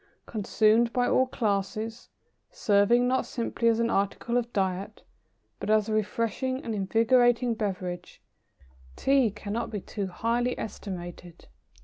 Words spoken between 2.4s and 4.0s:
serving not simply as an